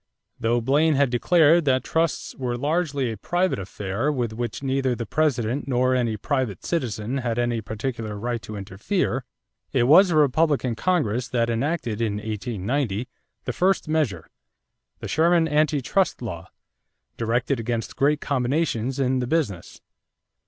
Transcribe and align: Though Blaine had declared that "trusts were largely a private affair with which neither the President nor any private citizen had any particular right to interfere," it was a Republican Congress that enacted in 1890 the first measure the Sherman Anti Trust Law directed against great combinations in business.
Though 0.39 0.61
Blaine 0.61 0.95
had 0.95 1.11
declared 1.11 1.65
that 1.65 1.83
"trusts 1.83 2.33
were 2.33 2.57
largely 2.57 3.11
a 3.11 3.17
private 3.17 3.59
affair 3.59 4.11
with 4.11 4.33
which 4.33 4.63
neither 4.63 4.95
the 4.95 5.05
President 5.05 5.67
nor 5.67 5.93
any 5.93 6.17
private 6.17 6.63
citizen 6.65 7.19
had 7.19 7.37
any 7.37 7.61
particular 7.61 8.17
right 8.17 8.41
to 8.41 8.55
interfere," 8.55 9.25
it 9.71 9.83
was 9.83 10.09
a 10.09 10.15
Republican 10.15 10.73
Congress 10.73 11.27
that 11.27 11.51
enacted 11.51 12.01
in 12.01 12.13
1890 12.13 13.07
the 13.45 13.53
first 13.53 13.87
measure 13.87 14.27
the 15.01 15.07
Sherman 15.07 15.47
Anti 15.47 15.81
Trust 15.83 16.23
Law 16.23 16.49
directed 17.15 17.59
against 17.59 17.95
great 17.95 18.19
combinations 18.19 18.97
in 18.97 19.19
business. 19.19 19.81